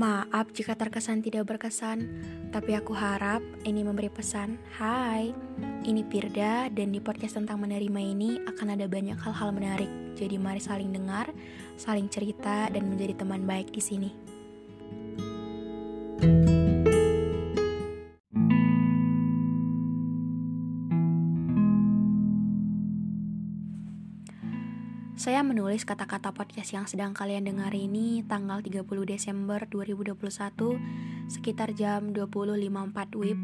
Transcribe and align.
Maaf 0.00 0.56
jika 0.56 0.72
terkesan 0.80 1.20
tidak 1.20 1.44
berkesan, 1.44 2.08
tapi 2.48 2.72
aku 2.72 2.96
harap 2.96 3.44
ini 3.68 3.84
memberi 3.84 4.08
pesan. 4.08 4.56
Hai, 4.80 5.28
ini 5.84 6.00
Pirda 6.08 6.72
dan 6.72 6.88
di 6.88 7.04
podcast 7.04 7.36
tentang 7.36 7.60
menerima 7.60 8.00
ini 8.00 8.40
akan 8.48 8.80
ada 8.80 8.88
banyak 8.88 9.20
hal-hal 9.20 9.52
menarik. 9.52 9.92
Jadi 10.16 10.40
mari 10.40 10.56
saling 10.56 10.88
dengar, 10.88 11.28
saling 11.76 12.08
cerita 12.08 12.72
dan 12.72 12.88
menjadi 12.88 13.20
teman 13.20 13.44
baik 13.44 13.76
di 13.76 13.82
sini. 13.84 14.10
Saya 25.20 25.44
menulis 25.44 25.84
kata-kata 25.84 26.32
podcast 26.32 26.72
yang 26.72 26.88
sedang 26.88 27.12
kalian 27.12 27.44
dengar 27.44 27.76
ini 27.76 28.24
tanggal 28.24 28.64
30 28.64 28.88
Desember 29.04 29.60
2021 29.68 30.16
sekitar 31.28 31.76
jam 31.76 32.16
20.54 32.16 33.20
WIB 33.20 33.40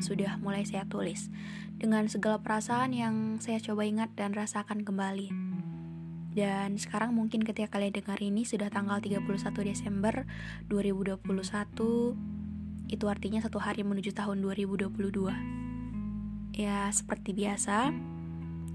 sudah 0.00 0.40
mulai 0.40 0.64
saya 0.64 0.88
tulis 0.88 1.28
dengan 1.76 2.08
segala 2.08 2.40
perasaan 2.40 2.96
yang 2.96 3.36
saya 3.36 3.60
coba 3.60 3.84
ingat 3.84 4.16
dan 4.16 4.32
rasakan 4.32 4.80
kembali. 4.80 5.28
Dan 6.32 6.80
sekarang 6.80 7.12
mungkin 7.12 7.44
ketika 7.44 7.76
kalian 7.76 8.00
dengar 8.00 8.16
ini 8.16 8.48
sudah 8.48 8.72
tanggal 8.72 8.96
31 8.96 9.20
Desember 9.60 10.24
2021 10.72 11.20
itu 12.88 13.04
artinya 13.12 13.44
satu 13.44 13.60
hari 13.60 13.84
menuju 13.84 14.16
tahun 14.16 14.40
2022. 14.40 16.56
Ya, 16.56 16.88
seperti 16.88 17.36
biasa, 17.36 17.92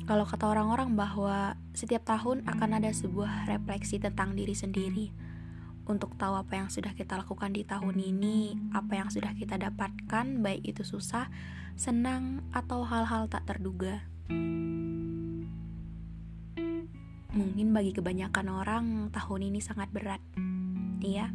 kalau 0.05 0.21
kata 0.21 0.45
orang-orang 0.45 0.93
bahwa 0.93 1.57
setiap 1.73 2.05
tahun 2.05 2.45
akan 2.45 2.77
ada 2.77 2.93
sebuah 2.93 3.49
refleksi 3.49 3.97
tentang 3.97 4.37
diri 4.37 4.53
sendiri 4.53 5.09
untuk 5.89 6.13
tahu 6.17 6.37
apa 6.37 6.61
yang 6.61 6.69
sudah 6.69 6.93
kita 6.93 7.17
lakukan 7.17 7.53
di 7.53 7.65
tahun 7.65 7.97
ini, 7.97 8.69
apa 8.73 9.01
yang 9.01 9.09
sudah 9.09 9.33
kita 9.33 9.57
dapatkan, 9.57 10.45
baik 10.45 10.65
itu 10.65 10.81
susah, 10.85 11.29
senang, 11.77 12.45
atau 12.53 12.85
hal-hal 12.85 13.29
tak 13.29 13.45
terduga. 13.49 14.01
Mungkin 17.35 17.67
bagi 17.69 17.93
kebanyakan 17.93 18.47
orang, 18.49 18.85
tahun 19.13 19.53
ini 19.53 19.61
sangat 19.61 19.93
berat. 19.93 20.21
Iya, 21.05 21.29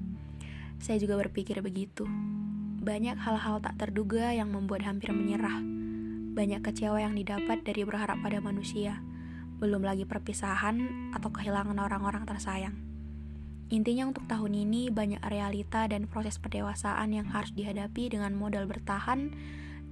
saya 0.82 0.98
juga 0.98 1.14
berpikir 1.18 1.62
begitu. 1.62 2.06
Banyak 2.82 3.18
hal-hal 3.22 3.62
tak 3.62 3.78
terduga 3.78 4.34
yang 4.34 4.50
membuat 4.50 4.82
hampir 4.82 5.14
menyerah 5.14 5.79
banyak 6.30 6.62
kecewa 6.62 7.02
yang 7.02 7.18
didapat 7.18 7.66
dari 7.66 7.82
berharap 7.82 8.22
pada 8.22 8.38
manusia, 8.38 9.02
belum 9.58 9.82
lagi 9.82 10.06
perpisahan 10.06 11.10
atau 11.12 11.28
kehilangan 11.34 11.76
orang-orang 11.76 12.22
tersayang. 12.24 12.78
Intinya 13.70 14.10
untuk 14.10 14.26
tahun 14.26 14.66
ini 14.66 14.90
banyak 14.90 15.22
realita 15.22 15.86
dan 15.86 16.10
proses 16.10 16.42
pendewasaan 16.42 17.14
yang 17.14 17.30
harus 17.30 17.54
dihadapi 17.54 18.10
dengan 18.10 18.34
modal 18.34 18.66
bertahan 18.66 19.30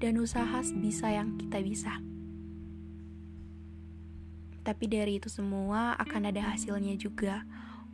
dan 0.03 0.19
usaha 0.19 0.59
sebisa 0.67 1.15
yang 1.15 1.39
kita 1.39 1.63
bisa. 1.63 2.03
Tapi 4.67 4.85
dari 4.85 5.23
itu 5.23 5.31
semua 5.31 5.95
akan 5.97 6.29
ada 6.29 6.53
hasilnya 6.53 6.99
juga. 6.99 7.47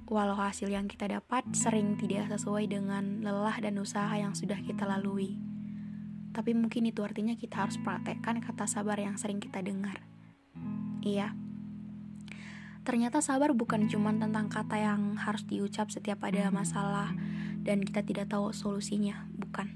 Walau 0.04 0.36
hasil 0.36 0.68
yang 0.68 0.84
kita 0.84 1.06
dapat 1.06 1.46
sering 1.56 1.96
tidak 1.96 2.28
sesuai 2.32 2.68
dengan 2.68 3.24
lelah 3.24 3.56
dan 3.60 3.80
usaha 3.80 4.10
yang 4.16 4.36
sudah 4.36 4.60
kita 4.60 4.84
lalui. 4.84 5.53
Tapi 6.34 6.50
mungkin 6.52 6.90
itu 6.90 7.00
artinya 7.06 7.38
kita 7.38 7.62
harus 7.62 7.78
praktekkan 7.78 8.42
kata 8.42 8.66
sabar 8.66 8.98
yang 8.98 9.14
sering 9.14 9.38
kita 9.38 9.62
dengar. 9.62 10.02
Iya. 11.00 11.30
Ternyata 12.82 13.22
sabar 13.22 13.54
bukan 13.56 13.86
cuma 13.88 14.12
tentang 14.12 14.50
kata 14.50 14.76
yang 14.76 15.16
harus 15.16 15.46
diucap 15.46 15.88
setiap 15.88 16.20
ada 16.26 16.50
masalah 16.50 17.14
dan 17.64 17.80
kita 17.80 18.04
tidak 18.04 18.28
tahu 18.28 18.52
solusinya, 18.52 19.24
bukan. 19.38 19.72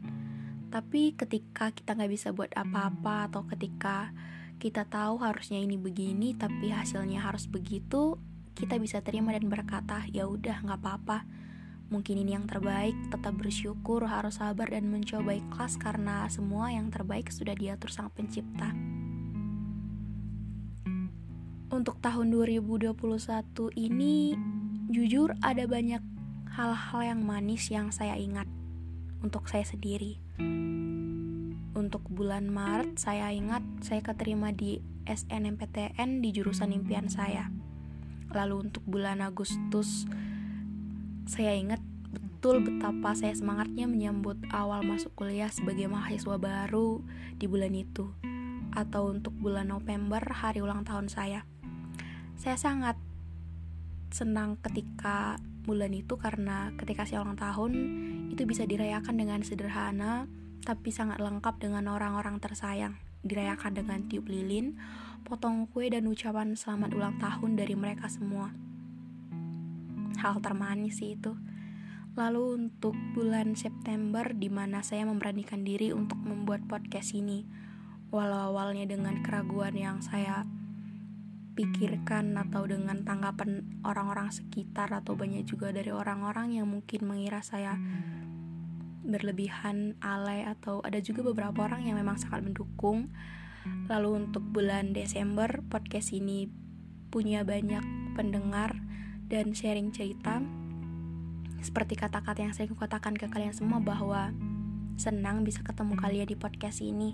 Tapi 0.69 1.17
ketika 1.17 1.73
kita 1.73 1.96
nggak 1.96 2.13
bisa 2.13 2.29
buat 2.36 2.52
apa-apa 2.52 3.33
atau 3.33 3.48
ketika 3.48 4.13
kita 4.61 4.85
tahu 4.85 5.23
harusnya 5.23 5.57
ini 5.57 5.80
begini 5.80 6.36
tapi 6.36 6.69
hasilnya 6.69 7.25
harus 7.25 7.48
begitu, 7.48 8.20
kita 8.52 8.77
bisa 8.77 9.01
terima 9.01 9.33
dan 9.33 9.48
berkata, 9.48 10.05
ya 10.13 10.29
udah 10.29 10.61
nggak 10.67 10.80
apa-apa 10.83 11.25
Mungkin 11.89 12.21
ini 12.21 12.37
yang 12.37 12.45
terbaik, 12.45 12.93
tetap 13.09 13.33
bersyukur, 13.41 14.05
harus 14.05 14.45
sabar 14.45 14.69
dan 14.69 14.93
mencoba 14.93 15.33
ikhlas 15.33 15.81
karena 15.81 16.29
semua 16.29 16.69
yang 16.69 16.93
terbaik 16.93 17.33
sudah 17.33 17.57
diatur 17.57 17.89
Sang 17.89 18.13
Pencipta. 18.13 18.77
Untuk 21.73 21.97
tahun 22.05 22.29
2021 22.29 22.93
ini, 23.73 24.37
jujur 24.93 25.33
ada 25.41 25.65
banyak 25.65 26.05
hal-hal 26.53 27.01
yang 27.01 27.21
manis 27.25 27.73
yang 27.73 27.89
saya 27.89 28.20
ingat 28.20 28.45
untuk 29.25 29.49
saya 29.49 29.65
sendiri. 29.65 30.20
Untuk 31.73 32.05
bulan 32.13 32.53
Maret, 32.53 33.01
saya 33.01 33.33
ingat 33.33 33.65
saya 33.81 34.05
keterima 34.05 34.53
di 34.53 34.83
SNMPTN 35.09 36.20
di 36.20 36.37
jurusan 36.37 36.77
impian 36.77 37.09
saya. 37.09 37.49
Lalu 38.37 38.69
untuk 38.69 38.85
bulan 38.85 39.25
Agustus, 39.25 40.05
saya 41.28 41.52
ingat 41.52 41.84
betul 42.08 42.64
betapa 42.64 43.12
saya 43.12 43.36
semangatnya 43.36 43.84
menyambut 43.84 44.40
awal 44.48 44.80
masuk 44.80 45.12
kuliah 45.12 45.52
sebagai 45.52 45.84
mahasiswa 45.84 46.40
baru 46.40 47.05
di 47.36 47.44
bulan 47.44 47.77
itu 47.77 48.08
atau 48.72 49.12
untuk 49.12 49.36
bulan 49.36 49.68
November 49.68 50.24
hari 50.24 50.64
ulang 50.64 50.89
tahun 50.89 51.12
saya. 51.12 51.44
Saya 52.40 52.56
sangat 52.56 52.96
senang 54.08 54.56
ketika 54.64 55.36
bulan 55.68 55.92
itu 55.92 56.16
karena 56.16 56.72
ketika 56.80 57.05
saya 57.05 57.20
ulang 57.20 57.36
tahun 57.36 57.77
itu 58.33 58.48
bisa 58.48 58.64
dirayakan 58.64 59.20
dengan 59.20 59.45
sederhana 59.45 60.24
tapi 60.64 60.89
sangat 60.89 61.20
lengkap 61.20 61.60
dengan 61.60 61.92
orang-orang 61.92 62.40
tersayang. 62.40 62.96
Dirayakan 63.20 63.77
dengan 63.77 64.00
tiup 64.08 64.33
lilin, 64.33 64.80
potong 65.28 65.68
kue 65.68 65.92
dan 65.92 66.08
ucapan 66.08 66.56
selamat 66.56 66.96
ulang 66.96 67.20
tahun 67.20 67.60
dari 67.60 67.77
mereka 67.77 68.08
semua 68.08 68.67
hal 70.17 70.41
termanis 70.41 71.05
sih 71.05 71.20
itu. 71.20 71.36
Lalu 72.17 72.58
untuk 72.58 72.96
bulan 73.14 73.55
September 73.55 74.27
di 74.35 74.51
mana 74.51 74.83
saya 74.83 75.07
memberanikan 75.07 75.63
diri 75.63 75.92
untuk 75.95 76.19
membuat 76.19 76.67
podcast 76.67 77.14
ini. 77.14 77.46
Walau 78.08 78.57
awalnya 78.57 78.89
dengan 78.89 79.20
keraguan 79.20 79.77
yang 79.77 80.01
saya 80.01 80.48
pikirkan 81.58 82.39
atau 82.39 82.70
dengan 82.70 83.02
tanggapan 83.02 83.67
orang-orang 83.83 84.30
sekitar 84.30 84.95
atau 84.95 85.19
banyak 85.19 85.42
juga 85.42 85.74
dari 85.74 85.91
orang-orang 85.91 86.55
yang 86.55 86.70
mungkin 86.70 87.02
mengira 87.02 87.42
saya 87.42 87.75
berlebihan, 89.08 89.98
alay 89.98 90.46
atau 90.46 90.85
ada 90.85 91.02
juga 91.02 91.27
beberapa 91.27 91.67
orang 91.67 91.89
yang 91.89 91.98
memang 91.98 92.14
sangat 92.20 92.46
mendukung. 92.46 93.11
Lalu 93.90 94.27
untuk 94.29 94.46
bulan 94.46 94.95
Desember 94.95 95.64
podcast 95.67 96.14
ini 96.14 96.46
punya 97.08 97.42
banyak 97.42 97.83
pendengar 98.14 98.79
dan 99.28 99.52
sharing 99.52 99.92
cerita 99.92 100.40
seperti 101.61 102.00
kata-kata 102.00 102.48
yang 102.48 102.55
saya 102.56 102.64
katakan 102.72 103.12
ke 103.12 103.28
kalian 103.28 103.52
semua 103.52 103.77
bahwa 103.77 104.33
senang 104.96 105.44
bisa 105.44 105.61
ketemu 105.61 105.94
kalian 106.00 106.28
di 106.33 106.36
podcast 106.39 106.80
ini. 106.80 107.12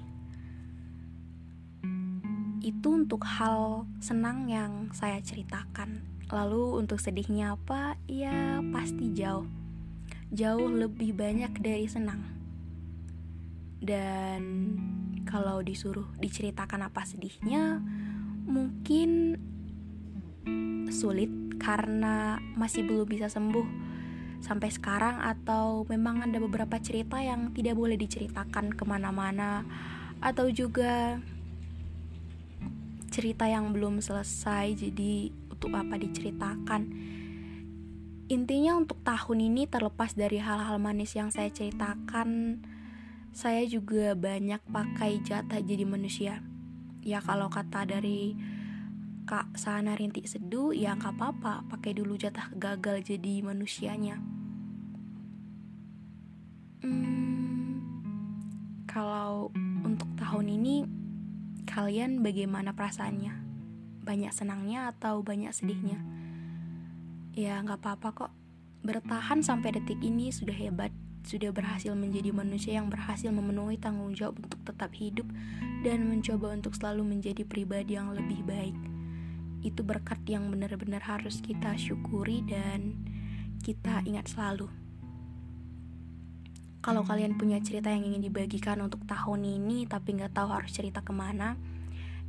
Itu 2.64 2.97
untuk 2.97 3.26
hal 3.26 3.84
senang 4.00 4.48
yang 4.48 4.88
saya 4.97 5.20
ceritakan. 5.20 6.00
Lalu 6.32 6.80
untuk 6.80 6.97
sedihnya 6.97 7.60
apa? 7.60 8.00
Ya 8.08 8.64
pasti 8.72 9.12
jauh. 9.12 9.44
Jauh 10.32 10.70
lebih 10.72 11.12
banyak 11.12 11.52
dari 11.60 11.84
senang. 11.84 12.25
Dan 13.84 14.41
kalau 15.28 15.60
disuruh 15.60 16.08
diceritakan 16.16 16.88
apa 16.88 17.04
sedihnya 17.04 17.84
mungkin 18.48 19.36
sulit 20.88 21.44
karena 21.64 22.37
masih 22.61 22.84
belum 22.84 23.08
bisa 23.08 23.32
sembuh 23.32 23.64
sampai 24.44 24.69
sekarang 24.69 25.25
atau 25.25 25.88
memang 25.88 26.20
ada 26.20 26.37
beberapa 26.37 26.76
cerita 26.76 27.16
yang 27.25 27.56
tidak 27.56 27.81
boleh 27.81 27.96
diceritakan 27.96 28.76
ke 28.76 28.84
mana-mana 28.84 29.64
atau 30.20 30.52
juga 30.52 31.16
cerita 33.08 33.49
yang 33.49 33.72
belum 33.72 34.05
selesai 34.05 34.76
jadi 34.76 35.32
untuk 35.49 35.72
apa 35.72 35.96
diceritakan? 35.96 36.82
Intinya 38.28 38.76
untuk 38.76 39.00
tahun 39.00 39.49
ini 39.49 39.64
terlepas 39.64 40.12
dari 40.12 40.37
hal-hal 40.37 40.76
manis 40.76 41.17
yang 41.17 41.32
saya 41.32 41.49
ceritakan 41.49 42.60
saya 43.34 43.67
juga 43.67 44.14
banyak 44.14 44.62
pakai 44.70 45.19
jatah 45.26 45.58
jadi 45.58 45.82
manusia. 45.82 46.38
Ya 47.02 47.19
kalau 47.19 47.50
kata 47.50 47.82
dari 47.82 48.38
Kak 49.25 49.56
sana 49.56 49.97
rintik 49.97 50.29
seduh 50.29 50.76
ya 50.76 50.93
nggak 51.00 51.17
apa-apa 51.17 51.65
pakai 51.73 51.97
dulu 51.97 52.12
jatah 52.12 52.53
gagal 52.61 53.09
jadi 53.09 53.41
manusianya. 53.41 54.21
Hmm, 56.85 57.81
kalau 58.85 59.49
untuk 59.81 60.12
tahun 60.21 60.61
ini 60.61 60.85
kalian 61.65 62.21
bagaimana 62.21 62.76
perasaannya? 62.76 63.32
Banyak 64.05 64.29
senangnya 64.37 64.93
atau 64.93 65.25
banyak 65.25 65.56
sedihnya? 65.56 66.05
Ya 67.32 67.65
nggak 67.65 67.81
apa-apa 67.81 68.09
kok. 68.12 68.32
Bertahan 68.85 69.41
sampai 69.41 69.73
detik 69.73 70.05
ini 70.05 70.29
sudah 70.29 70.53
hebat 70.53 70.93
sudah 71.25 71.49
berhasil 71.49 71.97
menjadi 71.97 72.29
manusia 72.37 72.77
yang 72.77 72.93
berhasil 72.93 73.32
memenuhi 73.32 73.81
tanggung 73.81 74.12
jawab 74.12 74.37
untuk 74.44 74.61
tetap 74.69 74.93
hidup 74.93 75.25
dan 75.81 76.05
mencoba 76.05 76.53
untuk 76.53 76.77
selalu 76.77 77.17
menjadi 77.17 77.49
pribadi 77.49 77.97
yang 77.97 78.12
lebih 78.12 78.44
baik. 78.44 78.77
Itu 79.64 79.81
berkat 79.82 80.20
yang 80.28 80.52
benar-benar 80.52 81.00
harus 81.00 81.40
kita 81.40 81.75
syukuri 81.81 82.44
dan 82.44 83.00
kita 83.64 84.05
ingat 84.05 84.28
selalu. 84.28 84.69
Kalau 86.84 87.00
kalian 87.00 87.40
punya 87.40 87.56
cerita 87.64 87.88
yang 87.88 88.05
ingin 88.05 88.28
dibagikan 88.28 88.76
untuk 88.84 89.08
tahun 89.08 89.40
ini 89.40 89.88
tapi 89.88 90.20
nggak 90.20 90.37
tahu 90.37 90.52
harus 90.52 90.69
cerita 90.69 91.00
ke 91.00 91.16
mana, 91.16 91.56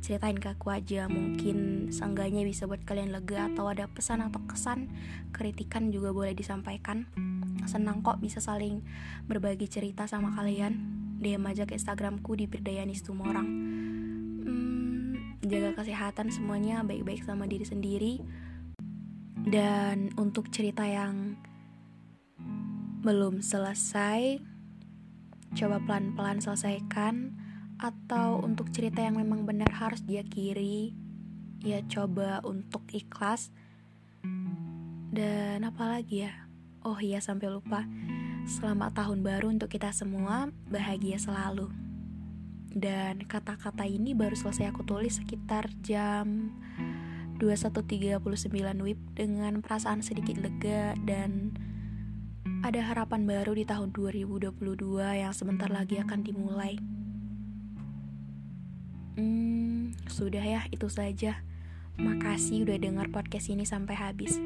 ceritain 0.00 0.40
ke 0.40 0.56
aku 0.56 0.72
aja. 0.72 1.12
Mungkin 1.12 1.90
seenggaknya 1.92 2.40
bisa 2.40 2.64
buat 2.64 2.80
kalian 2.88 3.12
lega 3.12 3.52
atau 3.52 3.68
ada 3.68 3.84
pesan 3.84 4.24
atau 4.24 4.40
kesan, 4.48 4.88
kritikan 5.36 5.92
juga 5.92 6.16
boleh 6.16 6.32
disampaikan. 6.32 7.04
Senang 7.68 8.00
kok 8.00 8.16
bisa 8.16 8.40
saling 8.40 8.80
berbagi 9.28 9.68
cerita 9.68 10.08
sama 10.08 10.32
kalian. 10.32 11.04
DM 11.20 11.44
aja 11.48 11.68
ke 11.68 11.76
Instagramku 11.76 12.32
di 12.36 12.48
Birdayanis 12.48 13.04
Tumorang. 13.04 13.48
Jaga 15.46 15.78
kesehatan 15.78 16.34
semuanya 16.34 16.82
baik-baik 16.82 17.22
sama 17.22 17.46
diri 17.46 17.62
sendiri. 17.62 18.18
Dan 19.46 20.10
untuk 20.18 20.50
cerita 20.50 20.82
yang 20.82 21.38
belum 23.06 23.46
selesai, 23.46 24.42
coba 25.54 25.78
pelan-pelan 25.86 26.42
selesaikan. 26.42 27.30
Atau 27.78 28.42
untuk 28.42 28.74
cerita 28.74 28.98
yang 29.06 29.22
memang 29.22 29.46
benar 29.46 29.70
harus 29.70 30.02
dia 30.02 30.26
kiri, 30.26 30.90
ya 31.62 31.78
coba 31.86 32.42
untuk 32.42 32.82
ikhlas. 32.90 33.54
Dan 35.14 35.62
apalagi 35.62 36.26
ya? 36.26 36.32
Oh 36.82 36.98
iya 36.98 37.22
sampai 37.22 37.54
lupa. 37.54 37.86
Selamat 38.50 38.98
tahun 38.98 39.22
baru 39.22 39.54
untuk 39.54 39.70
kita 39.70 39.94
semua, 39.94 40.50
bahagia 40.66 41.22
selalu. 41.22 41.85
Dan 42.76 43.24
kata-kata 43.24 43.88
ini 43.88 44.12
baru 44.12 44.36
selesai 44.36 44.68
aku 44.68 44.84
tulis 44.84 45.16
sekitar 45.16 45.72
jam 45.80 46.52
21.39 47.40 48.20
WIB 48.84 49.00
dengan 49.16 49.64
perasaan 49.64 50.04
sedikit 50.04 50.36
lega 50.36 50.92
dan 51.08 51.56
ada 52.60 52.84
harapan 52.84 53.24
baru 53.24 53.56
di 53.56 53.64
tahun 53.64 53.96
2022 53.96 54.52
yang 55.00 55.32
sebentar 55.32 55.72
lagi 55.72 55.96
akan 56.04 56.20
dimulai. 56.20 56.76
Hmm, 59.16 59.96
sudah 60.12 60.44
ya, 60.44 60.60
itu 60.68 60.92
saja. 60.92 61.40
Makasih 61.96 62.68
udah 62.68 62.76
dengar 62.76 63.08
podcast 63.08 63.48
ini 63.48 63.64
sampai 63.64 63.96
habis. 63.96 64.36